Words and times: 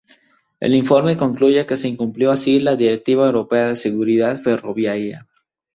El 0.59 0.73
informe 0.73 1.15
concluye 1.15 1.67
que 1.67 1.75
se 1.75 1.87
incumplió 1.87 2.31
así 2.31 2.59
la 2.59 2.75
Directiva 2.75 3.27
Europea 3.27 3.67
de 3.67 3.75
Seguridad 3.75 4.35
Ferroviaria. 4.41 5.27